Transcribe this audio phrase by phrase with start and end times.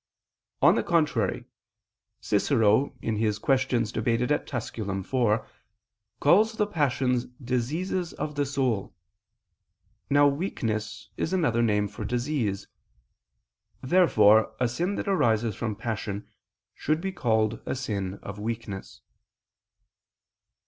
[0.63, 1.45] On the contrary,
[2.21, 3.69] Cicero (De Quaest.
[4.47, 4.79] Tusc.
[4.79, 5.41] iv)
[6.19, 8.95] calls the passions diseases of the soul.
[10.09, 12.67] Now weakness is another name for disease.
[13.83, 16.27] Therefore a sin that arises from passion
[16.73, 19.01] should be called a sin of weakness.